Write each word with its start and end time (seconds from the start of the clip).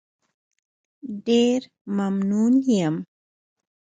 ډېر 1.25 1.59
ممنون 1.97 2.53
یم. 2.71 2.95